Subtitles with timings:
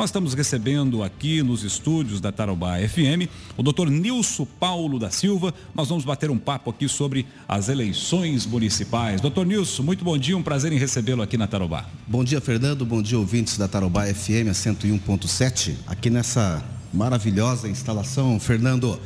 [0.00, 5.52] Nós estamos recebendo aqui nos estúdios da Tarobá FM o doutor Nilson Paulo da Silva.
[5.74, 9.20] Nós vamos bater um papo aqui sobre as eleições municipais.
[9.20, 11.84] Doutor Nilson, muito bom dia, um prazer em recebê-lo aqui na Tarobá.
[12.06, 12.86] Bom dia, Fernando.
[12.86, 15.74] Bom dia, ouvintes da Tarobá FM, a 101.7.
[15.86, 16.64] Aqui nessa
[16.94, 18.98] maravilhosa instalação, Fernando.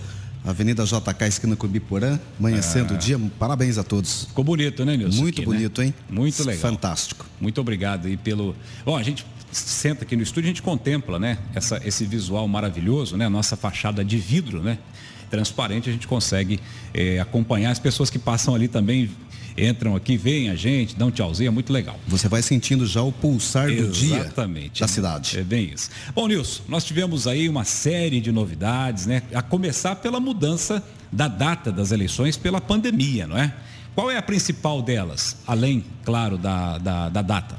[0.44, 2.96] Avenida JK, esquina com Biporã, amanhecendo ah.
[2.96, 3.18] o dia.
[3.38, 4.26] Parabéns a todos.
[4.26, 5.22] Ficou bonito, né, Nilson?
[5.22, 5.56] Muito aqui, né?
[5.56, 5.86] bonito, né?
[5.86, 5.94] hein?
[6.08, 6.60] Muito legal.
[6.60, 7.26] Fantástico.
[7.40, 8.54] Muito obrigado aí pelo.
[8.84, 9.24] Bom, a gente
[9.58, 11.38] senta aqui no estúdio, a gente contempla, né?
[11.54, 13.26] Essa, esse visual maravilhoso, né?
[13.26, 14.78] A nossa fachada de vidro, né?
[15.30, 16.60] Transparente, a gente consegue
[16.92, 19.10] é, acompanhar as pessoas que passam ali também
[19.56, 21.98] entram aqui, veem a gente, dão um tchauzinho, é muito legal.
[22.08, 25.38] Você vai sentindo já o pulsar do dia Exatamente, da cidade.
[25.38, 25.90] É bem isso.
[26.14, 29.22] Bom, Nilson, nós tivemos aí uma série de novidades, né?
[29.32, 33.54] A começar pela mudança da data das eleições pela pandemia, não é?
[33.94, 37.56] Qual é a principal delas, além, claro, da, da, da data?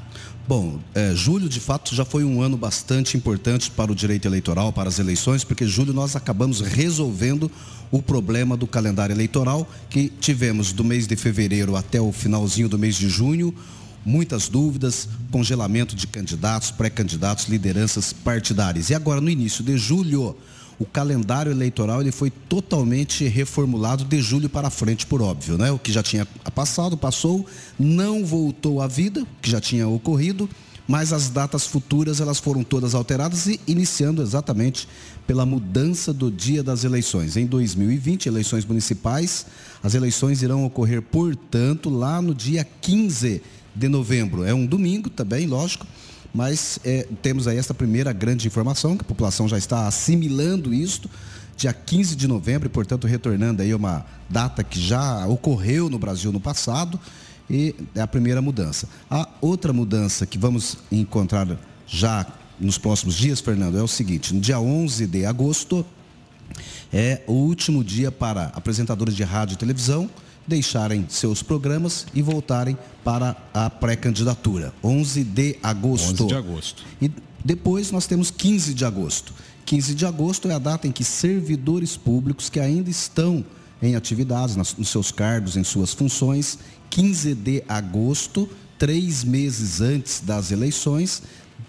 [0.48, 4.72] Bom, é, julho de fato já foi um ano bastante importante para o direito eleitoral,
[4.72, 7.50] para as eleições, porque julho nós acabamos resolvendo
[7.90, 12.78] o problema do calendário eleitoral que tivemos do mês de fevereiro até o finalzinho do
[12.78, 13.52] mês de junho,
[14.04, 18.88] muitas dúvidas, congelamento de candidatos, pré-candidatos, lideranças partidárias.
[18.88, 20.36] E agora no início de julho,
[20.78, 25.70] o calendário eleitoral ele foi totalmente reformulado de julho para frente, por óbvio, né?
[25.70, 27.46] O que já tinha passado, passou,
[27.78, 30.48] não voltou à vida, o que já tinha ocorrido,
[30.86, 34.86] mas as datas futuras elas foram todas alteradas e iniciando exatamente
[35.26, 37.36] pela mudança do dia das eleições.
[37.36, 39.46] Em 2020, eleições municipais,
[39.82, 43.42] as eleições irão ocorrer, portanto, lá no dia 15
[43.74, 44.44] de novembro.
[44.44, 45.86] É um domingo também, lógico
[46.36, 51.08] mas é, temos aí essa primeira grande informação, que a população já está assimilando isto,
[51.56, 56.30] dia 15 de novembro, e portanto retornando aí uma data que já ocorreu no Brasil
[56.30, 57.00] no passado,
[57.48, 58.86] e é a primeira mudança.
[59.10, 61.48] A outra mudança que vamos encontrar
[61.86, 62.26] já
[62.60, 65.86] nos próximos dias, Fernando, é o seguinte: no dia 11 de agosto
[66.92, 70.10] é o último dia para apresentadores de rádio e televisão
[70.46, 74.72] deixarem seus programas e voltarem para a pré-candidatura.
[74.82, 76.24] 11 de agosto.
[76.24, 76.84] 11 de agosto.
[77.00, 77.10] E
[77.44, 79.34] depois nós temos 15 de agosto.
[79.64, 83.44] 15 de agosto é a data em que servidores públicos que ainda estão
[83.82, 90.50] em atividades, nos seus cargos, em suas funções, 15 de agosto, três meses antes das
[90.50, 91.22] eleições,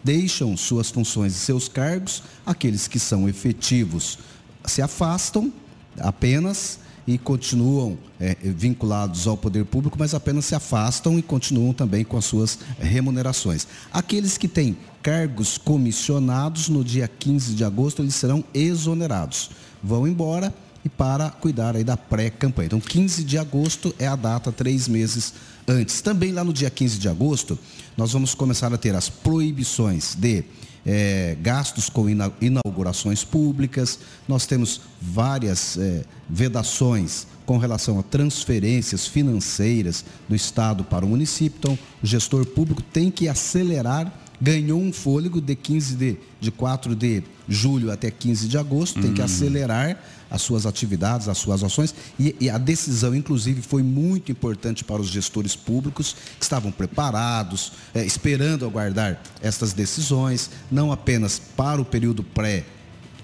[0.04, 4.20] deixam suas funções e seus cargos, aqueles que são efetivos
[4.68, 5.52] se afastam
[6.00, 12.04] apenas e continuam é, vinculados ao poder público, mas apenas se afastam e continuam também
[12.04, 13.66] com as suas remunerações.
[13.94, 19.52] Aqueles que têm cargos comissionados no dia 15 de agosto, eles serão exonerados.
[19.82, 20.54] Vão embora
[20.84, 22.68] e para cuidar aí da pré-campanha.
[22.68, 25.34] Então, 15 de agosto é a data, três meses
[25.66, 26.02] antes.
[26.02, 27.58] Também lá no dia 15 de agosto,
[27.96, 30.44] nós vamos começar a ter as proibições de
[30.88, 32.08] é, gastos com
[32.40, 41.06] inaugurações públicas, nós temos várias é, vedações com relação a transferências financeiras do Estado para
[41.06, 41.58] o município.
[41.60, 46.96] Então, o gestor público tem que acelerar ganhou um fôlego de 15 de, de 4
[46.96, 49.26] de julho até 15 de agosto, tem que hum.
[49.26, 50.00] acelerar
[50.30, 55.02] as suas atividades, as suas ações, e, e, a decisão, inclusive, foi muito importante para
[55.02, 61.86] os gestores públicos que estavam preparados, é, esperando aguardar estas decisões, não apenas para o
[61.86, 62.66] período pré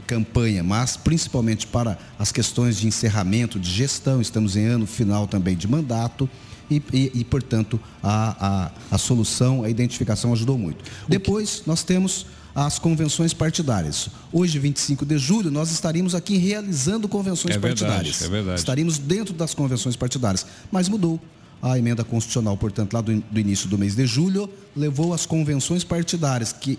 [0.07, 5.55] campanha, mas principalmente para as questões de encerramento de gestão, estamos em ano final também
[5.55, 6.29] de mandato
[6.69, 10.83] e, e, e portanto, a, a, a, solução, a identificação ajudou muito.
[11.07, 12.25] Depois, nós temos
[12.55, 14.09] as convenções partidárias.
[14.31, 18.21] Hoje, 25 de julho, nós estaríamos aqui realizando convenções é verdade, partidárias.
[18.21, 18.59] É verdade.
[18.59, 21.19] Estaríamos dentro das convenções partidárias, mas mudou.
[21.61, 25.83] A emenda constitucional, portanto, lá do, do início do mês de julho, levou as convenções
[25.83, 26.77] partidárias, que,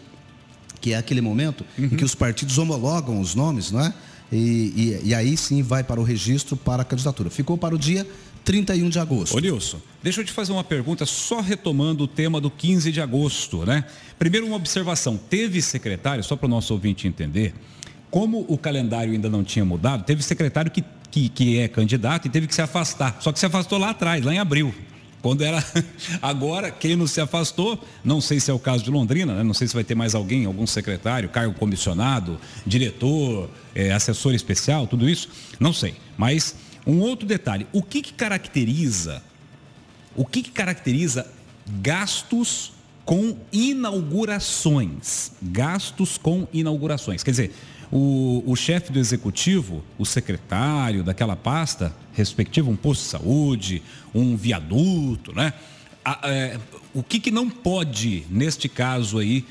[0.79, 1.87] que é aquele momento uhum.
[1.87, 3.95] em que os partidos homologam os nomes, não é?
[4.35, 7.31] E, e, e, aí sim vai para o registro para a candidatura.
[7.31, 8.07] Ficou para o dia
[8.45, 9.37] 31 de agosto.
[9.37, 13.01] Ô Nilson, deixa eu te fazer uma pergunta só retomando o tema do 15 de
[13.01, 13.85] agosto, né?
[14.19, 17.55] Primeiro uma observação, teve secretário, só para o nosso ouvinte entender,
[18.11, 22.31] como o calendário ainda não tinha mudado, teve secretário que, que, que é candidato e
[22.31, 24.75] teve que se afastar, só que se afastou lá atrás, lá em abril.
[25.25, 25.65] Quando era.
[26.21, 29.43] Agora, quem não se afastou, não sei se é o caso de Londrina, né?
[29.43, 34.87] não sei se vai ter mais alguém, algum secretário, cargo comissionado, diretor, é, assessor especial,
[34.87, 35.95] tudo isso, não sei.
[36.19, 36.55] Mas
[36.87, 39.23] um outro detalhe, o que, que caracteriza,
[40.15, 41.27] o que, que caracteriza
[41.81, 42.75] gastos
[43.07, 45.33] com inaugurações?
[45.41, 47.23] Gastos com inaugurações.
[47.23, 47.55] Quer dizer,
[47.91, 53.83] o, o chefe do executivo, o secretário daquela pasta respectiva, um posto de saúde,
[54.15, 55.53] um viaduto, né?
[56.05, 56.59] A, é,
[56.93, 59.45] o que, que não pode, neste caso aí,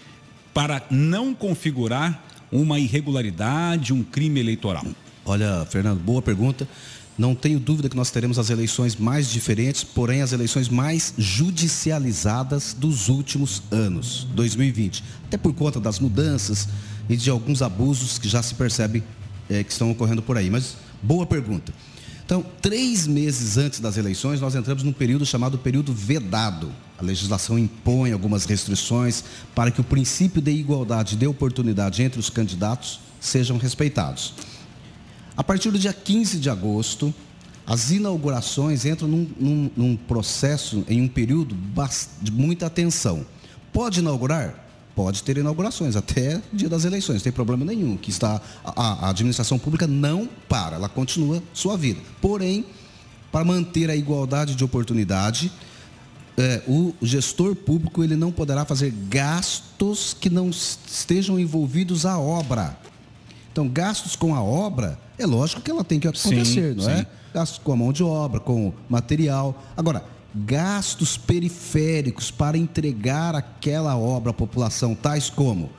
[0.53, 4.85] para não configurar uma irregularidade, um crime eleitoral?
[5.25, 6.67] Olha, Fernando, boa pergunta.
[7.17, 12.73] Não tenho dúvida que nós teremos as eleições mais diferentes, porém as eleições mais judicializadas
[12.73, 15.03] dos últimos anos, 2020.
[15.27, 16.67] Até por conta das mudanças
[17.09, 19.03] e de alguns abusos que já se percebe
[19.49, 20.49] é, que estão ocorrendo por aí.
[20.49, 21.73] Mas boa pergunta.
[22.25, 26.71] Então, três meses antes das eleições, nós entramos num período chamado período vedado.
[26.97, 29.23] A legislação impõe algumas restrições
[29.53, 34.33] para que o princípio de igualdade de oportunidade entre os candidatos sejam respeitados.
[35.35, 37.13] A partir do dia 15 de agosto,
[37.65, 41.55] as inaugurações entram num, num, num processo, em um período
[42.21, 43.25] de muita atenção.
[43.71, 44.62] Pode inaugurar?
[44.95, 47.97] Pode ter inaugurações até dia das eleições, não tem problema nenhum.
[47.97, 51.99] Que está a, a administração pública não para, ela continua sua vida.
[52.21, 52.65] Porém,
[53.31, 55.51] para manter a igualdade de oportunidade,
[56.37, 62.77] é, o gestor público ele não poderá fazer gastos que não estejam envolvidos à obra.
[63.51, 66.95] Então, gastos com a obra, é lógico que ela tem que acontecer, sim, não é?
[66.95, 67.01] sim.
[67.01, 67.07] é?
[67.33, 69.63] Gastos com a mão de obra, com material.
[69.75, 70.03] Agora,
[70.33, 75.69] gastos periféricos para entregar aquela obra à população, tais como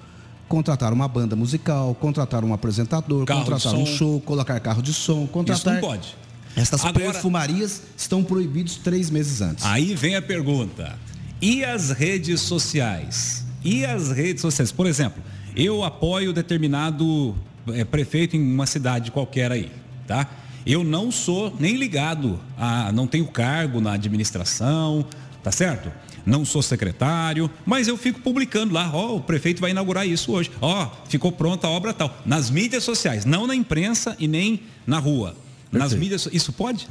[0.49, 5.27] contratar uma banda musical, contratar um apresentador, carro contratar um show, colocar carro de som,
[5.27, 5.75] contratar.
[5.75, 6.17] Isso não pode.
[6.56, 9.65] Essas Agora, perfumarias estão proibidos três meses antes.
[9.65, 10.97] Aí vem a pergunta:
[11.43, 13.45] e as redes sociais?
[13.65, 14.71] E as redes sociais?
[14.71, 15.23] Por exemplo,
[15.57, 17.35] eu apoio determinado
[17.69, 19.73] é, prefeito em uma cidade qualquer aí,
[20.07, 20.29] tá?
[20.66, 25.06] Eu não sou nem ligado a, não tenho cargo na administração,
[25.43, 25.93] tá certo?
[26.25, 30.32] Não sou secretário, mas eu fico publicando lá, ó, oh, o prefeito vai inaugurar isso
[30.32, 30.50] hoje.
[30.61, 32.16] Ó, oh, ficou pronta a obra tal.
[32.25, 35.37] Nas mídias sociais, não na imprensa e nem na rua.
[35.70, 35.78] Perfeito.
[35.78, 36.88] Nas mídias, isso pode?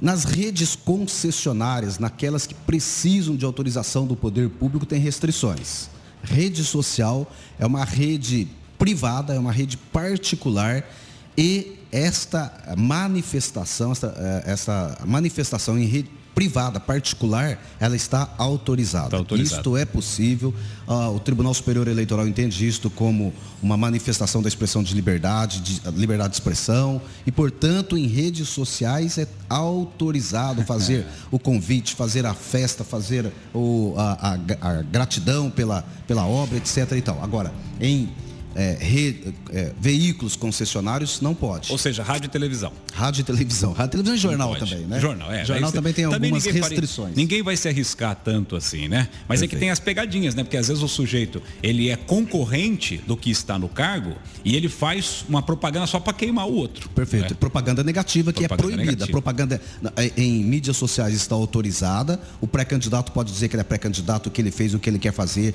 [0.00, 5.90] Nas redes concessionárias, naquelas que precisam de autorização do poder público, tem restrições.
[6.22, 7.28] Rede social
[7.58, 8.46] é uma rede
[8.78, 10.88] privada, é uma rede particular
[11.36, 19.06] e esta manifestação, esta, eh, esta manifestação em rede privada, particular, ela está autorizada.
[19.06, 19.56] Está autorizado.
[19.56, 20.54] Isto é possível.
[20.86, 25.90] Uh, o Tribunal Superior Eleitoral entende isto como uma manifestação da expressão de liberdade, de
[25.90, 32.34] liberdade de expressão, e, portanto, em redes sociais é autorizado fazer o convite, fazer a
[32.34, 36.92] festa, fazer o, a, a, a gratidão pela, pela obra, etc.
[36.92, 37.20] E tal.
[37.20, 38.08] Agora, em
[38.54, 41.70] é, re, é, veículos concessionários, não pode.
[41.70, 42.72] Ou seja, rádio e televisão.
[42.92, 43.72] Rádio e televisão.
[43.72, 45.00] Rádio e televisão e jornal também, né?
[45.00, 45.44] Jornal, é.
[45.44, 47.14] Jornal também tem também algumas restrições.
[47.14, 49.08] ninguém vai se arriscar tanto assim, né?
[49.28, 49.44] Mas Perfeito.
[49.44, 50.42] é que tem as pegadinhas, né?
[50.42, 54.68] Porque às vezes o sujeito, ele é concorrente do que está no cargo e ele
[54.68, 56.88] faz uma propaganda só para queimar o outro.
[56.90, 57.30] Perfeito.
[57.30, 57.36] Né?
[57.38, 59.06] Propaganda negativa que é propaganda é proibida.
[59.06, 59.12] Negativa.
[59.12, 59.60] Propaganda
[59.96, 62.20] é, em mídias sociais está autorizada.
[62.40, 65.12] O pré-candidato pode dizer que ele é pré-candidato, que ele fez o que ele quer
[65.12, 65.54] fazer,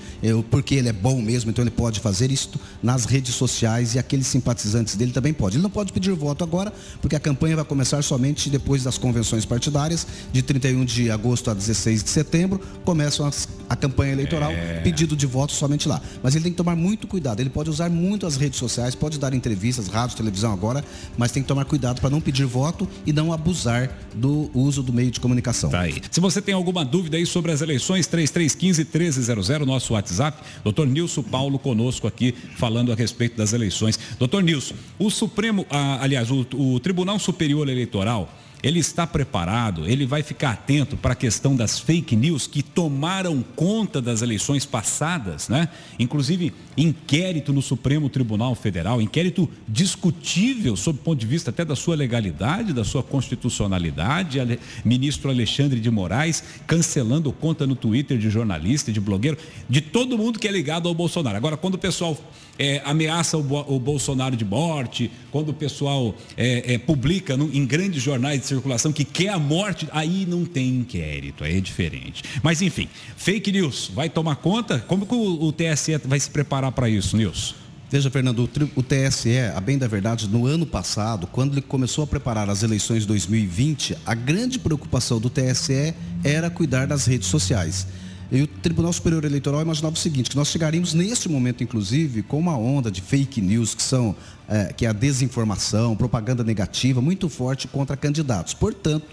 [0.49, 4.27] porque ele é bom mesmo, então ele pode fazer isso nas redes sociais e aqueles
[4.27, 5.55] simpatizantes dele também pode.
[5.55, 6.71] Ele não pode pedir voto agora,
[7.01, 11.53] porque a campanha vai começar somente depois das convenções partidárias, de 31 de agosto a
[11.53, 14.81] 16 de setembro, começam as, a campanha eleitoral, é...
[14.81, 16.01] pedido de voto somente lá.
[16.21, 19.17] Mas ele tem que tomar muito cuidado, ele pode usar muito as redes sociais, pode
[19.17, 20.83] dar entrevistas, rádio, televisão agora,
[21.17, 24.91] mas tem que tomar cuidado para não pedir voto e não abusar do uso do
[24.91, 25.69] meio de comunicação.
[25.69, 26.01] Tá aí.
[26.11, 31.23] Se você tem alguma dúvida aí sobre as eleições, 3315 1300, nosso WhatsApp, doutor Nilson
[31.23, 33.99] Paulo conosco aqui falando a respeito das eleições.
[34.17, 35.65] Doutor Nilson, o Supremo,
[35.99, 38.29] aliás, o, o Tribunal Superior Eleitoral
[38.63, 43.43] ele está preparado, ele vai ficar atento para a questão das fake news que tomaram
[43.57, 45.67] conta das eleições passadas, né?
[45.99, 51.75] Inclusive, inquérito no Supremo Tribunal Federal, inquérito discutível sob o ponto de vista até da
[51.75, 54.39] sua legalidade, da sua constitucionalidade.
[54.85, 59.37] Ministro Alexandre de Moraes cancelando conta no Twitter de jornalista, de blogueiro,
[59.69, 61.35] de todo mundo que é ligado ao Bolsonaro.
[61.35, 62.17] Agora, quando o pessoal
[62.57, 67.65] é, ameaça o, o, Bolsonaro de morte, quando o pessoal é, é, publica no, em
[67.65, 72.23] grandes jornais de circulação que quer a morte, aí não tem inquérito, aí é diferente.
[72.41, 74.79] Mas enfim, fake news, vai tomar conta?
[74.79, 77.55] Como que o, o TSE vai se preparar para isso, Nilson?
[77.93, 82.07] Veja, Fernando, o TSE, a bem da verdade, no ano passado, quando ele começou a
[82.07, 85.93] preparar as eleições de 2020, a grande preocupação do TSE
[86.23, 87.85] era cuidar das redes sociais.
[88.31, 92.39] E o Tribunal Superior Eleitoral imaginava o seguinte, que nós chegaríamos neste momento, inclusive, com
[92.39, 94.15] uma onda de fake news, que são
[94.47, 98.53] é, que é a desinformação, propaganda negativa, muito forte contra candidatos.
[98.53, 99.05] Portanto,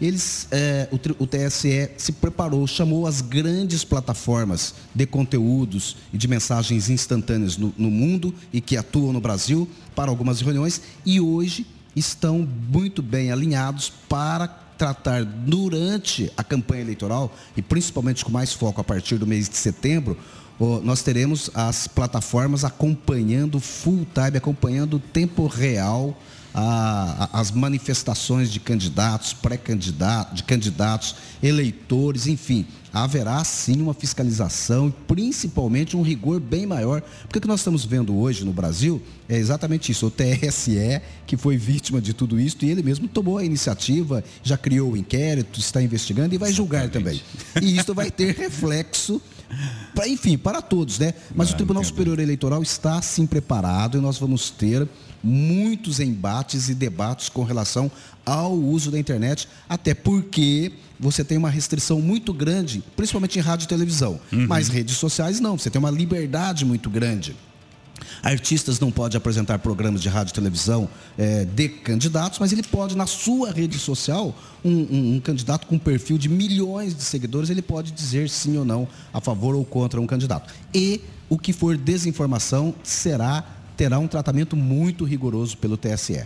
[0.00, 6.28] eles, é, o, o, TSE se preparou, chamou as grandes plataformas de conteúdos e de
[6.28, 11.66] mensagens instantâneas no, no mundo e que atuam no Brasil para algumas reuniões e hoje
[11.94, 18.78] estão muito bem alinhados para tratar durante a campanha eleitoral, e principalmente com mais foco
[18.78, 20.18] a partir do mês de setembro,
[20.58, 26.16] nós teremos as plataformas acompanhando full time, acompanhando tempo real
[26.56, 34.88] a, a, as manifestações de candidatos, pré-candidatos, de candidatos, eleitores, enfim, haverá sim uma fiscalização
[34.88, 37.02] e principalmente um rigor bem maior.
[37.24, 40.06] Porque o que nós estamos vendo hoje no Brasil é exatamente isso.
[40.06, 44.56] O TSE, que foi vítima de tudo isso, e ele mesmo tomou a iniciativa, já
[44.56, 47.20] criou o inquérito, está investigando e vai julgar também.
[47.60, 49.20] E isso vai ter reflexo
[49.94, 51.14] Pra, enfim, para todos, né?
[51.34, 54.86] Mas o Tribunal Superior Eleitoral está sim preparado e nós vamos ter
[55.22, 57.90] muitos embates e debates com relação
[58.24, 63.64] ao uso da internet, até porque você tem uma restrição muito grande, principalmente em rádio
[63.64, 64.20] e televisão.
[64.32, 64.46] Uhum.
[64.46, 67.36] Mas redes sociais não, você tem uma liberdade muito grande.
[68.22, 72.96] Artistas não podem apresentar programas de rádio e televisão é, de candidatos, mas ele pode,
[72.96, 74.34] na sua rede social,
[74.64, 78.64] um, um, um, candidato com perfil de milhões de seguidores, ele pode dizer sim ou
[78.64, 80.52] não a favor ou contra um candidato.
[80.74, 83.44] E o que for desinformação será
[83.76, 86.24] terá um tratamento muito rigoroso pelo TSE.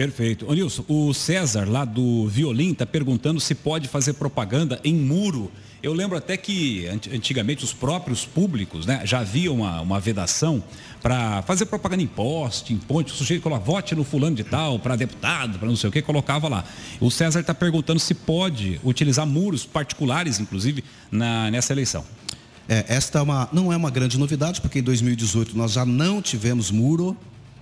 [0.00, 0.50] Perfeito.
[0.50, 5.52] Ô Nilson, o César, lá do Violim, está perguntando se pode fazer propaganda em muro.
[5.82, 10.64] Eu lembro até que antigamente os próprios públicos né, já havia uma, uma vedação
[11.02, 13.12] para fazer propaganda em poste, em ponte.
[13.12, 16.00] O sujeito coloca vote no fulano de tal, para deputado, para não sei o que,
[16.00, 16.64] colocava lá.
[16.98, 22.06] O César está perguntando se pode utilizar muros particulares, inclusive, na, nessa eleição.
[22.66, 26.22] É, esta é uma, não é uma grande novidade, porque em 2018 nós já não
[26.22, 27.14] tivemos muro,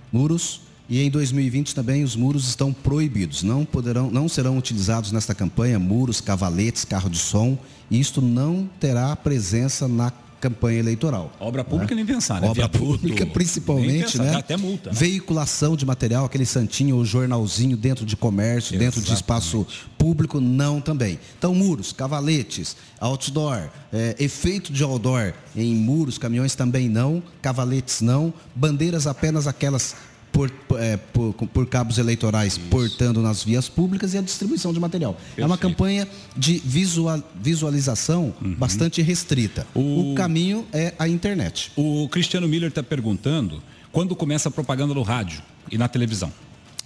[0.09, 3.43] muros e em 2020 também os muros estão proibidos.
[3.43, 7.57] Não poderão, não serão utilizados nesta campanha muros, cavaletes, carro de som.
[7.91, 11.31] Isto não terá presença na campanha eleitoral.
[11.39, 12.03] Obra pública né?
[12.03, 12.47] nem pensar, né?
[12.47, 14.35] Obra Viaduto, pública principalmente, pensar, né?
[14.35, 14.89] Até multa.
[14.89, 14.95] Né?
[14.97, 18.95] Veiculação de material, aquele santinho ou jornalzinho dentro de comércio, Exatamente.
[18.95, 19.67] dentro de espaço
[19.97, 21.19] público, não também.
[21.37, 28.33] Então, muros, cavaletes, outdoor, é, efeito de outdoor em muros, caminhões também não, cavaletes não,
[28.55, 29.95] bandeiras apenas aquelas
[30.31, 32.67] por, é, por, por, cabos eleitorais Isso.
[32.69, 35.13] portando nas vias públicas e a distribuição de material.
[35.13, 35.41] Perfeito.
[35.41, 38.55] É uma campanha de visual, visualização uhum.
[38.55, 39.65] bastante restrita.
[39.73, 40.11] O...
[40.11, 40.15] o...
[40.15, 41.71] caminho é a internet.
[41.75, 46.31] O Cristiano Miller está perguntando quando começa a propaganda no rádio e na televisão.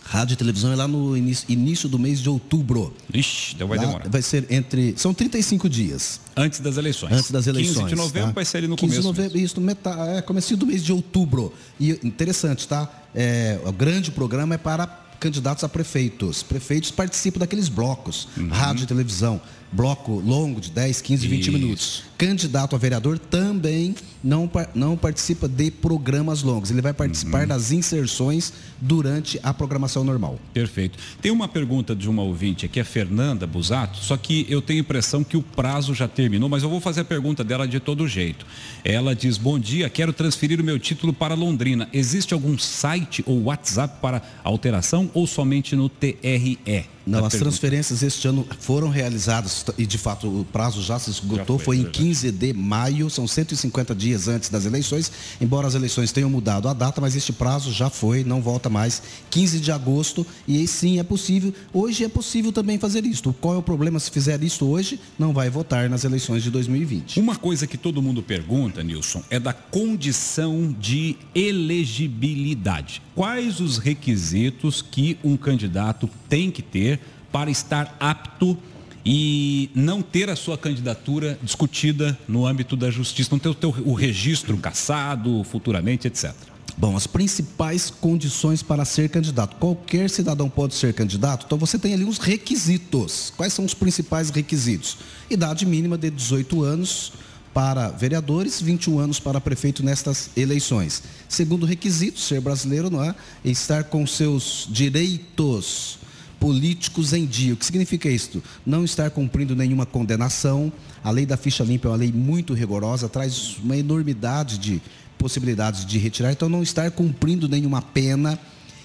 [0.03, 2.93] Rádio e televisão é lá no início, início do mês de outubro.
[3.13, 4.09] Ixi, então vai lá demorar.
[4.09, 4.93] Vai ser entre.
[4.97, 6.19] São 35 dias.
[6.35, 7.13] Antes das eleições.
[7.13, 7.77] Antes das eleições.
[7.77, 8.33] 15 de novembro tá?
[8.33, 9.07] vai ser ali no 15 começo.
[9.07, 11.53] 15 de novembro, isso, metade, é, começo do mês de outubro.
[11.79, 12.89] E interessante, tá?
[13.15, 14.85] É, o grande programa é para
[15.19, 16.43] candidatos a prefeitos.
[16.43, 18.49] Prefeitos participam daqueles blocos, uhum.
[18.49, 19.41] rádio e televisão
[19.73, 21.51] bloco longo de 10, 15, 20 Isso.
[21.51, 22.03] minutos.
[22.17, 26.71] Candidato a vereador também não, não participa de programas longos.
[26.71, 27.47] Ele vai participar uhum.
[27.47, 30.39] das inserções durante a programação normal.
[30.53, 30.97] Perfeito.
[31.21, 34.81] Tem uma pergunta de uma ouvinte aqui, a Fernanda Busato, só que eu tenho a
[34.81, 38.07] impressão que o prazo já terminou, mas eu vou fazer a pergunta dela de todo
[38.07, 38.45] jeito.
[38.83, 41.89] Ela diz: Bom dia, quero transferir o meu título para Londrina.
[41.91, 46.59] Existe algum site ou WhatsApp para alteração ou somente no TRE?
[47.05, 47.49] Não, as pergunta.
[47.49, 51.77] transferências este ano foram realizadas e de fato o prazo já se esgotou, já foi,
[51.77, 56.29] foi em 15 de maio, são 150 dias antes das eleições, embora as eleições tenham
[56.29, 60.57] mudado a data, mas este prazo já foi, não volta mais, 15 de agosto, e
[60.57, 63.33] aí sim é possível, hoje é possível também fazer isto.
[63.41, 64.99] Qual é o problema se fizer isso hoje?
[65.19, 67.19] Não vai votar nas eleições de 2020.
[67.19, 73.01] Uma coisa que todo mundo pergunta, Nilson, é da condição de elegibilidade.
[73.15, 76.92] Quais os requisitos que um candidato tem que ter
[77.33, 78.57] para estar apto
[79.05, 83.75] e não ter a sua candidatura discutida no âmbito da justiça, não ter o, teu,
[83.85, 86.31] o registro cassado futuramente, etc.
[86.77, 89.57] Bom, as principais condições para ser candidato.
[89.57, 93.33] Qualquer cidadão pode ser candidato, então você tem ali os requisitos.
[93.35, 94.97] Quais são os principais requisitos?
[95.29, 97.13] Idade mínima de 18 anos
[97.53, 101.03] para vereadores, 21 anos para prefeito nestas eleições.
[101.27, 103.13] Segundo requisito, ser brasileiro, não é?
[103.43, 105.99] Estar com seus direitos
[106.43, 107.53] políticos em dia.
[107.53, 108.43] O que significa isto?
[108.65, 110.73] Não estar cumprindo nenhuma condenação.
[111.01, 114.81] A lei da ficha limpa é uma lei muito rigorosa, traz uma enormidade de
[115.17, 116.33] possibilidades de retirar.
[116.33, 118.37] Então, não estar cumprindo nenhuma pena,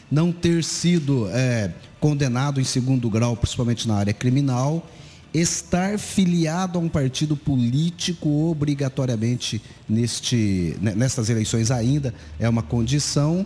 [0.09, 4.89] não ter sido é, condenado em segundo grau, principalmente na área criminal,
[5.35, 13.45] estar filiado a um partido político obrigatoriamente neste, nestas eleições ainda é uma condição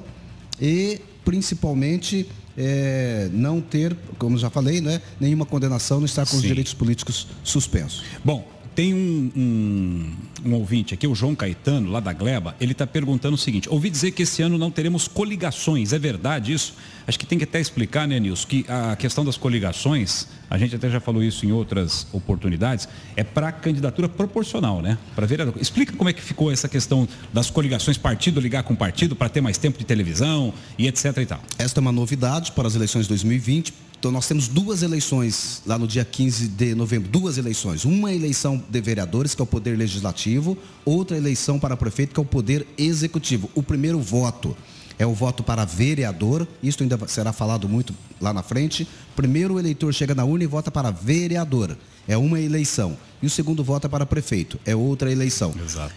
[0.60, 6.36] e principalmente é, não ter, como já falei, né, nenhuma condenação, não estar com Sim.
[6.38, 8.02] os direitos políticos suspensos.
[8.24, 10.12] Bom, tem um, um,
[10.44, 13.90] um, ouvinte aqui, o João Caetano, lá da Gleba, ele está perguntando o seguinte: ouvi
[13.90, 16.74] dizer que esse ano não teremos coligações, é verdade isso?
[17.06, 20.76] Acho que tem que até explicar, né, Nilson, que a questão das coligações, a gente
[20.76, 24.96] até já falou isso em outras oportunidades, é para candidatura proporcional, né?
[25.14, 25.54] Para vereador.
[25.60, 29.40] Explica como é que ficou essa questão das coligações, partido ligar com partido, para ter
[29.40, 31.40] mais tempo de televisão e etc e tal.
[31.58, 35.78] Esta é uma novidade para as eleições de 2020 então, nós temos duas eleições lá
[35.78, 37.84] no dia 15 de novembro, duas eleições.
[37.84, 42.20] Uma eleição de vereadores, que é o poder legislativo, outra eleição para prefeito, que é
[42.20, 43.48] o poder executivo.
[43.54, 44.56] O primeiro voto
[44.98, 48.88] é o voto para vereador, isso ainda será falado muito lá na frente.
[49.14, 51.78] Primeiro o eleitor chega na urna e vota para vereador,
[52.08, 52.98] é uma eleição.
[53.22, 55.54] E o segundo voto é para prefeito, é outra eleição.
[55.64, 55.94] Exato.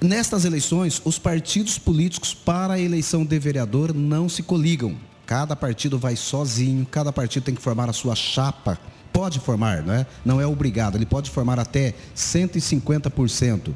[0.00, 5.09] Nestas eleições, os partidos políticos para a eleição de vereador não se coligam.
[5.30, 8.76] Cada partido vai sozinho, cada partido tem que formar a sua chapa.
[9.12, 10.04] Pode formar, não é?
[10.24, 13.72] Não é obrigado, ele pode formar até 150%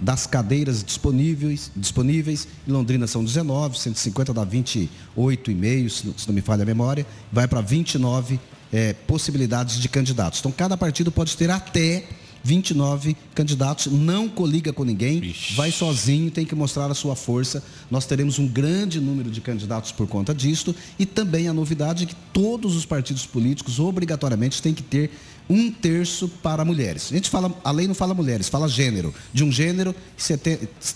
[0.00, 2.48] das cadeiras disponíveis, disponíveis.
[2.66, 7.06] Em Londrina são 19, 150 dá 28,5, se não me falha a memória.
[7.30, 8.40] Vai para 29
[8.72, 10.40] é, possibilidades de candidatos.
[10.40, 12.04] Então, cada partido pode ter até
[12.44, 15.54] 29 candidatos, não coliga com ninguém, Ixi.
[15.54, 17.64] vai sozinho, tem que mostrar a sua força.
[17.90, 22.06] Nós teremos um grande número de candidatos por conta disto e também a novidade é
[22.06, 25.10] que todos os partidos políticos obrigatoriamente têm que ter
[25.48, 27.08] um terço para mulheres.
[27.10, 29.14] A gente fala, a lei não fala mulheres, fala gênero.
[29.32, 29.94] De um gênero,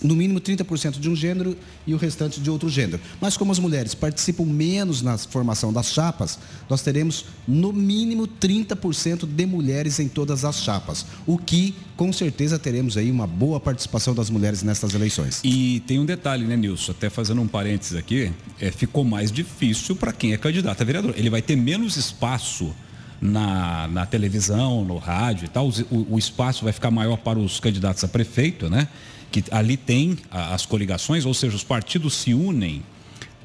[0.01, 2.99] no mínimo 30% de um gênero e o restante de outro gênero.
[3.21, 6.39] Mas como as mulheres participam menos na formação das chapas,
[6.69, 11.05] nós teremos no mínimo 30% de mulheres em todas as chapas.
[11.27, 15.41] O que, com certeza, teremos aí uma boa participação das mulheres nessas eleições.
[15.43, 16.91] E tem um detalhe, né, Nilson?
[16.91, 21.13] Até fazendo um parênteses aqui, é, ficou mais difícil para quem é candidato a vereador.
[21.15, 22.73] Ele vai ter menos espaço
[23.21, 27.59] na, na televisão, no rádio e tal, o, o, espaço vai ficar maior para os
[27.59, 28.87] candidatos a prefeito, né?
[29.31, 32.81] Que ali tem as coligações, ou seja, os partidos se unem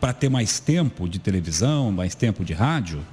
[0.01, 3.05] para ter mais tempo de televisão, mais tempo de rádio.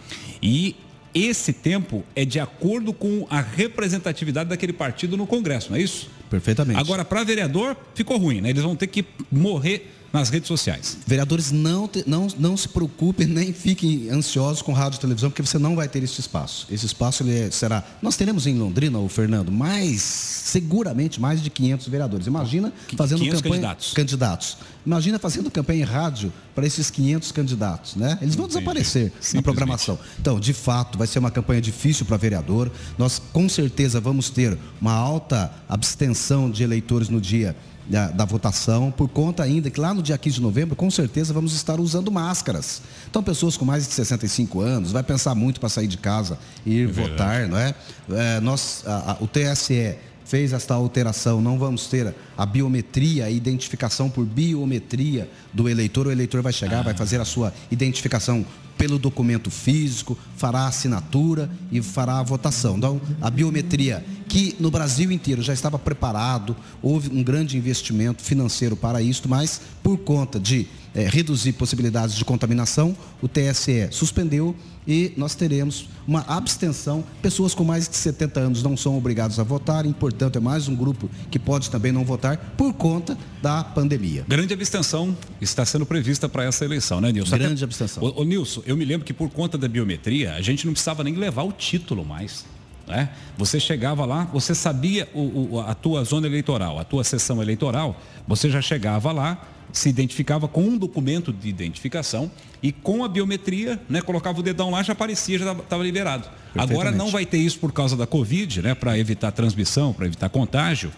[0.41, 0.75] E
[1.13, 6.09] esse tempo é de acordo com a representatividade daquele partido no Congresso, não é isso?
[6.29, 6.79] Perfeitamente.
[6.79, 8.49] Agora, para vereador, ficou ruim, né?
[8.49, 10.97] Eles vão ter que morrer nas redes sociais.
[11.07, 15.41] Vereadores, não, te, não, não se preocupem, nem fiquem ansiosos com rádio e televisão, porque
[15.41, 16.67] você não vai ter esse espaço.
[16.69, 17.83] Esse espaço ele é, será.
[18.01, 22.27] Nós teremos em Londrina, o Fernando, mais, seguramente, mais de 500 vereadores.
[22.27, 23.61] Imagina fazendo 500 campanha.
[23.61, 23.93] Candidatos.
[23.93, 24.57] candidatos.
[24.85, 28.17] Imagina fazendo campanha em rádio para esses 500 candidatos, né?
[28.21, 28.59] Eles vão Entendi.
[28.59, 29.97] desaparecer na programação.
[30.19, 32.71] Então, de fato, vai ser uma campanha difícil para vereador.
[32.97, 37.55] Nós, com certeza, vamos ter uma alta abstenção de eleitores no dia
[37.91, 41.33] da, da, votação, por conta ainda que lá no dia 15 de novembro, com certeza,
[41.33, 42.81] vamos estar usando máscaras.
[43.09, 46.75] Então, pessoas com mais de 65 anos, vai pensar muito para sair de casa e
[46.75, 47.75] ir é votar, não é?
[48.09, 53.29] é nós, a, a, o TSE fez esta alteração, não vamos ter a biometria, a
[53.29, 56.07] identificação por biometria do eleitor.
[56.07, 56.83] O eleitor vai chegar, ah.
[56.83, 58.45] vai fazer a sua identificação
[58.77, 62.77] pelo documento físico, fará a assinatura e fará a votação.
[62.77, 68.75] Então, a biometria, que no Brasil inteiro já estava preparado, houve um grande investimento financeiro
[68.75, 74.55] para isso, mas por conta de é, reduzir possibilidades de contaminação, o TSE suspendeu
[74.87, 77.03] e nós teremos uma abstenção.
[77.21, 80.67] Pessoas com mais de 70 anos não são obrigados a votar, e, portanto, é mais
[80.67, 84.25] um grupo que pode também não votar por conta da pandemia.
[84.27, 87.37] Grande abstenção está sendo prevista para essa eleição, né, Nilson?
[87.37, 87.65] Grande Até...
[87.65, 88.03] abstenção.
[88.03, 91.03] Ô, ô, Nilson, eu me lembro que por conta da biometria, a gente não precisava
[91.03, 92.45] nem levar o título mais.
[92.87, 93.09] Né?
[93.37, 97.99] Você chegava lá, você sabia o, o, a tua zona eleitoral, a tua sessão eleitoral,
[98.27, 102.31] você já chegava lá, se identificava com um documento de identificação
[102.61, 106.27] e com a biometria, né, colocava o dedão lá, já aparecia, já estava liberado.
[106.55, 110.29] Agora não vai ter isso por causa da Covid, né, para evitar transmissão, para evitar
[110.29, 110.91] contágio.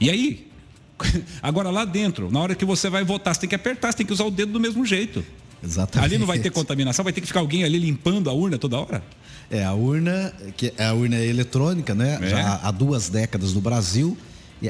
[0.00, 0.48] E aí,
[1.42, 4.06] agora lá dentro, na hora que você vai votar, você tem que apertar, você tem
[4.06, 5.24] que usar o dedo do mesmo jeito.
[5.62, 6.06] Exatamente.
[6.06, 8.78] Ali não vai ter contaminação, vai ter que ficar alguém ali limpando a urna toda
[8.78, 9.02] hora?
[9.50, 12.18] É, a urna, que é a urna eletrônica, né?
[12.22, 12.28] É.
[12.28, 14.16] Já há duas décadas no Brasil,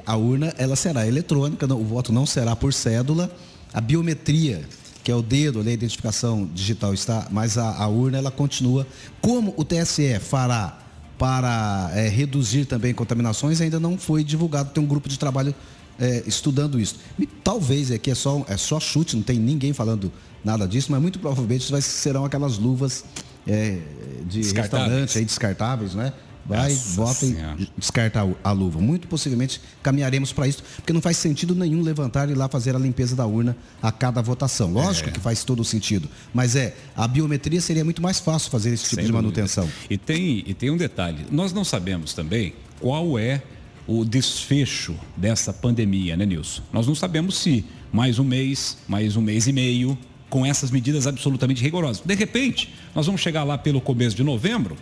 [0.07, 3.31] a urna ela será eletrônica, o voto não será por cédula
[3.73, 4.63] a biometria,
[5.03, 8.87] que é o dedo, a identificação digital está, mas a, a urna ela continua.
[9.21, 10.79] Como o TSE fará
[11.19, 14.71] para é, reduzir também contaminações, ainda não foi divulgado.
[14.71, 15.55] Tem um grupo de trabalho
[15.99, 16.97] é, estudando isso.
[17.19, 20.11] E, talvez aqui é só, é só chute, não tem ninguém falando
[20.43, 23.05] nada disso, mas muito provavelmente vai, serão aquelas luvas
[23.47, 23.79] é,
[24.27, 26.13] de restaurante aí, descartáveis, né?
[26.51, 27.57] Vai, Nossa vota senhora.
[27.59, 28.81] e descarta a luva.
[28.81, 32.75] Muito possivelmente caminharemos para isso, porque não faz sentido nenhum levantar e ir lá fazer
[32.75, 34.73] a limpeza da urna a cada votação.
[34.73, 35.13] Lógico é.
[35.13, 38.85] que faz todo o sentido, mas é, a biometria seria muito mais fácil fazer esse
[38.85, 39.69] tipo Sem de manutenção.
[39.89, 43.43] E tem, e tem um detalhe, nós não sabemos também qual é
[43.87, 46.63] o desfecho dessa pandemia, né, Nilson?
[46.73, 51.07] Nós não sabemos se mais um mês, mais um mês e meio, com essas medidas
[51.07, 52.03] absolutamente rigorosas.
[52.05, 54.77] De repente, nós vamos chegar lá pelo começo de novembro,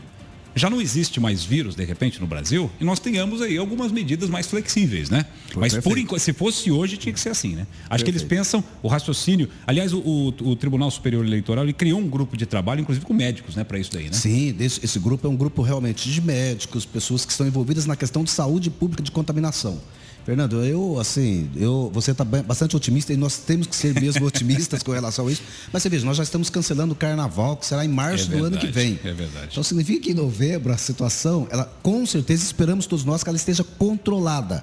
[0.55, 4.29] já não existe mais vírus, de repente, no Brasil, e nós tenhamos aí algumas medidas
[4.29, 5.27] mais flexíveis, né?
[5.53, 7.63] Foi Mas por enquanto, se fosse hoje, tinha que ser assim, né?
[7.63, 8.05] Acho perfeito.
[8.05, 9.49] que eles pensam o raciocínio.
[9.67, 13.15] Aliás, o, o, o, Tribunal Superior Eleitoral ele criou um grupo de trabalho, inclusive com
[13.15, 14.13] médicos, né, para isso daí, né?
[14.13, 17.97] Sim, esse, esse grupo é um grupo realmente de médicos, pessoas que estão envolvidas na
[17.97, 19.81] questão de saúde pública de contaminação.
[20.29, 24.83] Fernando, eu, assim, eu, você está bastante otimista e nós temos que ser mesmo otimistas
[24.83, 25.41] com relação a isso.
[25.73, 28.41] Mas você veja, nós já estamos cancelando o carnaval, que será em março é verdade,
[28.43, 29.01] do ano que vem.
[29.03, 29.49] É verdade.
[29.53, 33.39] Então significa que em novembro a situação, ela, com certeza esperamos todos nós que ela
[33.39, 34.63] esteja controlada.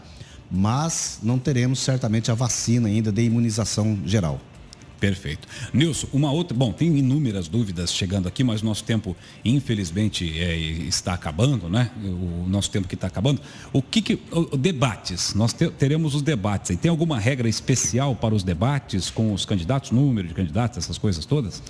[0.52, 4.40] Mas não teremos certamente a vacina ainda de imunização geral.
[5.06, 5.48] Perfeito.
[5.72, 6.58] Nilson, uma outra.
[6.58, 11.92] Bom, tem inúmeras dúvidas chegando aqui, mas nosso tempo, infelizmente, é, está acabando, né?
[12.04, 13.40] O nosso tempo que está acabando.
[13.72, 14.02] O que.
[14.02, 15.36] que o, debates.
[15.36, 16.72] Nós te, teremos os debates.
[16.72, 20.98] E tem alguma regra especial para os debates com os candidatos, número de candidatos, essas
[20.98, 21.62] coisas todas?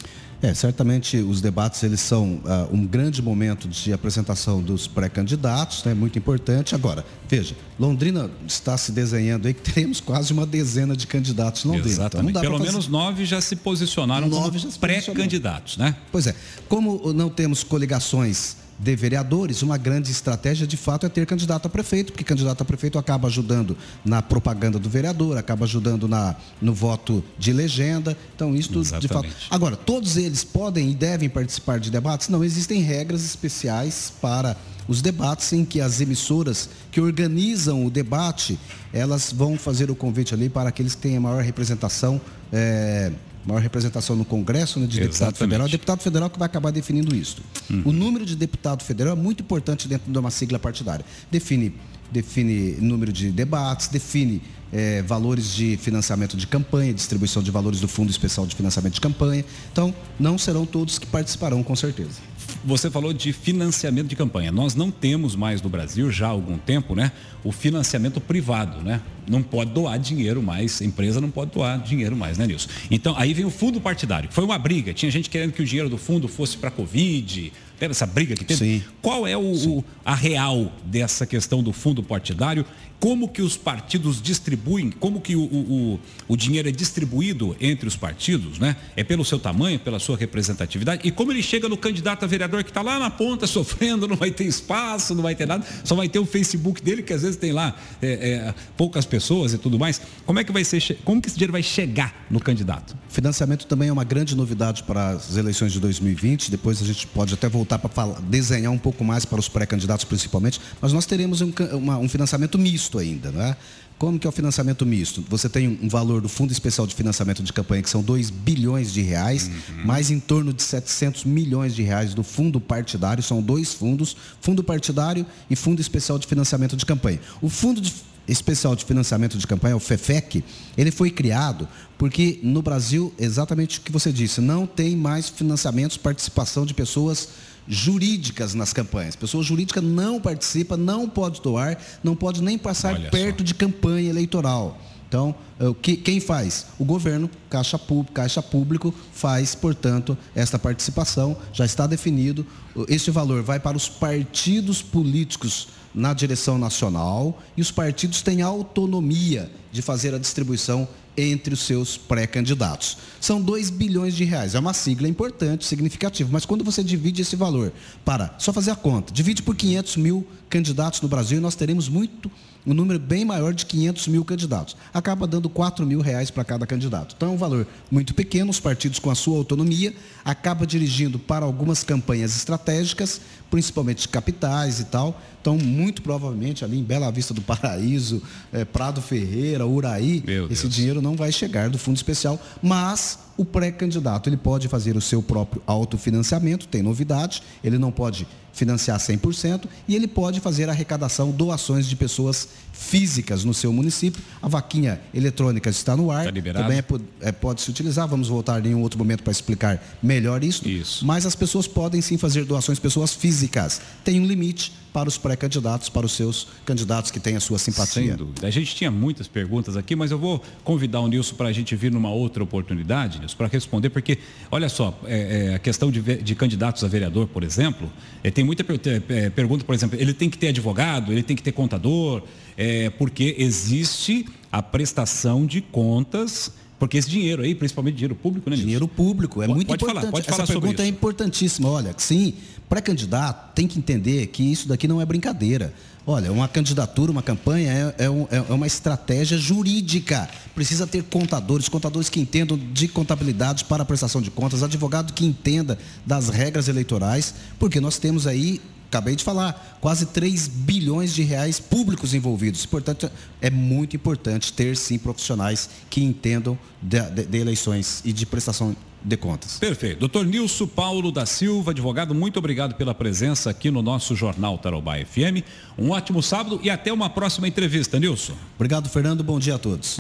[0.41, 5.93] É, certamente os debates eles são uh, um grande momento de apresentação dos pré-candidatos, né,
[5.93, 6.76] muito importante.
[6.76, 11.69] Agora, veja, Londrina está se desenhando aí que teremos quase uma dezena de candidatos em
[11.69, 11.88] Londrina.
[11.88, 12.30] Então, Exatamente.
[12.32, 12.71] Então, Pelo fazer...
[12.71, 15.95] menos nove já se posicionaram nove como pré-candidatos, né?
[16.12, 16.36] Pois é.
[16.67, 21.69] Como não temos coligações de vereadores, uma grande estratégia de fato é ter candidato a
[21.69, 26.73] prefeito, porque candidato a prefeito acaba ajudando na propaganda do vereador, acaba ajudando na, no
[26.73, 28.17] voto de legenda.
[28.35, 29.29] Então, isso de fato.
[29.49, 32.27] Agora, todos eles podem e devem participar de debates?
[32.27, 34.57] Não, existem regras especiais para
[34.88, 38.59] os debates em que as emissoras que organizam o debate,
[38.93, 42.21] elas vão fazer o convite ali para aqueles que têm a maior representação.
[42.51, 43.11] É,
[43.45, 45.10] maior representação no Congresso né, de Exatamente.
[45.10, 47.41] deputado federal, é o deputado federal que vai acabar definindo isso.
[47.69, 47.84] Uhum.
[47.86, 51.05] O número de deputado federal é muito importante dentro de uma sigla partidária.
[51.31, 51.75] Define,
[52.12, 54.41] define número de debates, define
[54.72, 59.02] é, valores de financiamento de campanha, distribuição de valores do Fundo Especial de Financiamento de
[59.02, 59.46] Campanha.
[59.72, 62.20] Então, não serão todos que participarão, com certeza.
[62.63, 64.52] Você falou de financiamento de campanha.
[64.52, 67.12] Nós não temos mais no Brasil, já há algum tempo, né,
[67.44, 69.02] o financiamento privado, né?
[69.28, 72.70] Não pode doar dinheiro mais, empresa não pode doar dinheiro mais, né, Nilson?
[72.89, 74.30] Então, aí vem o fundo partidário.
[74.32, 74.94] Foi uma briga.
[74.94, 78.45] Tinha gente querendo que o dinheiro do fundo fosse para Covid, Lembra essa briga que
[78.45, 78.79] teve?
[78.79, 78.83] Sim.
[79.01, 82.65] Qual é o, o, a real dessa questão do fundo partidário?
[82.99, 87.95] Como que os partidos distribuem, como que o, o, o, dinheiro é distribuído entre os
[87.95, 88.77] partidos, né?
[88.95, 91.01] É pelo seu tamanho, pela sua representatividade?
[91.05, 94.15] E como ele chega no candidato a vereador que está lá na ponta sofrendo, não
[94.15, 97.21] vai ter espaço, não vai ter nada, só vai ter o Facebook dele, que às
[97.21, 100.01] vezes tem lá é, é, poucas pessoas e tudo mais.
[100.25, 102.95] Como é que vai ser, como que esse dinheiro vai chegar no candidato?
[103.09, 107.33] Financiamento também é uma grande novidade para as eleições de 2020, depois a gente pode
[107.33, 111.41] até voltar voltar para desenhar um pouco mais para os pré-candidatos principalmente, mas nós teremos
[111.41, 113.58] um, uma, um financiamento misto ainda, né?
[113.97, 115.23] Como que é o financiamento misto?
[115.30, 118.91] Você tem um valor do Fundo Especial de Financiamento de Campanha, que são 2 bilhões
[118.91, 119.86] de reais, uhum.
[119.86, 124.62] mais em torno de 700 milhões de reais do Fundo Partidário, são dois fundos, Fundo
[124.62, 127.21] Partidário e Fundo Especial de Financiamento de Campanha.
[127.41, 127.93] O Fundo de
[128.28, 130.43] Especial de Financiamento de Campanha, o FEFEC,
[130.75, 135.95] ele foi criado porque no Brasil, exatamente o que você disse, não tem mais financiamentos,
[135.95, 137.30] participação de pessoas
[137.67, 139.15] jurídicas nas campanhas.
[139.15, 143.43] Pessoa jurídica não participa, não pode doar, não pode nem passar Olha perto só.
[143.45, 144.78] de campanha eleitoral.
[145.08, 145.36] Então,
[145.82, 146.65] quem faz?
[146.78, 152.45] O governo, Caixa Público, Caixa Público faz, portanto, esta participação, já está definido.
[152.89, 159.49] Este valor vai para os partidos políticos na direção nacional e os partidos têm autonomia
[159.71, 160.86] de fazer a distribuição
[161.17, 162.97] entre os seus pré-candidatos.
[163.19, 164.56] São 2 bilhões de reais.
[164.56, 166.30] É uma sigla importante, significativa.
[166.32, 167.71] Mas quando você divide esse valor
[168.04, 172.32] para, só fazer a conta, divide por 500 mil candidatos no Brasil, nós teremos muito,
[172.65, 174.75] um número bem maior de 500 mil candidatos.
[174.93, 177.13] Acaba dando 4 mil reais para cada candidato.
[177.15, 181.45] Então é um valor muito pequeno, os partidos com a sua autonomia, acaba dirigindo para
[181.45, 185.19] algumas campanhas estratégicas, principalmente de capitais e tal.
[185.41, 191.01] Então, muito provavelmente ali em Bela Vista do Paraíso, é, Prado Ferreira, Uraí, esse dinheiro
[191.01, 195.62] não vai chegar do fundo especial, mas o pré-candidato ele pode fazer o seu próprio
[195.67, 201.96] autofinanciamento, tem novidade, ele não pode financiar 100% e ele pode fazer arrecadação, doações de
[201.96, 204.22] pessoas físicas no seu município.
[204.41, 206.86] A vaquinha eletrônica está no ar, está também é,
[207.20, 208.08] é, pode se utilizar.
[208.08, 210.68] Vamos voltar em um outro momento para explicar melhor isso.
[210.68, 211.06] isso.
[211.06, 213.82] Mas as pessoas podem sim fazer doações, pessoas físicas.
[214.04, 218.03] Tem um limite para os pré-candidatos, para os seus candidatos que têm a sua simpatia.
[218.08, 218.47] Sem dúvida.
[218.47, 221.75] A gente tinha muitas perguntas aqui, mas eu vou convidar o Nilson para a gente
[221.75, 224.17] vir numa outra oportunidade, secretários para responder, porque,
[224.51, 227.91] olha só, é, é, a questão de, de, candidatos a vereador, por exemplo,
[228.23, 228.63] é, tem muita
[229.10, 232.21] é, pergunta, por exemplo, ele tem que ter advogado, ele tem que ter contador,
[232.55, 236.51] é, porque existe a prestação de contas
[236.86, 238.56] porque esse dinheiro aí, principalmente dinheiro público, né?
[238.56, 240.02] Dinheiro público, é muito pode importante.
[240.02, 241.67] Falar, pode falar Essa pergunta é importantíssima.
[241.67, 242.36] Olha, sim,
[242.69, 245.74] pré-candidato tem que entender que isso daqui não é brincadeira.
[246.06, 250.30] Olha, uma candidatura, uma campanha é, é, um, é, uma estratégia jurídica.
[250.54, 255.80] Precisa ter contadores, contadores que entendam de contabilidade para prestação de contas, advogado que entenda
[256.06, 261.60] das regras eleitorais, porque nós temos aí acabei de falar, quase 3 bilhões de reais
[261.60, 262.65] públicos envolvidos.
[262.65, 263.10] Portanto,
[263.41, 268.76] é muito importante ter sim profissionais que entendam de, de, de eleições e de prestação
[269.06, 269.60] de contas.
[269.60, 270.00] Perfeito.
[270.00, 274.95] Doutor Nilson Paulo da Silva, advogado, muito obrigado pela presença aqui no nosso Jornal Tarobá
[274.98, 275.45] FM.
[275.78, 278.34] Um ótimo sábado e até uma próxima entrevista, Nilson.
[278.56, 279.24] Obrigado, Fernando.
[279.24, 279.93] Bom dia a todos.